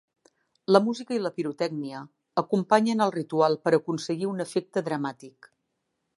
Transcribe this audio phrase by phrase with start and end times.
[0.75, 2.01] La música i la pirotècnia
[2.43, 5.53] acompanyen el ritual per aconseguir un efecte dramàtic.